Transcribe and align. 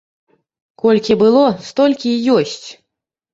Колькі 0.83 1.17
было, 1.23 1.43
столькі 1.67 2.09
і 2.15 2.23
ёсць. 2.39 2.65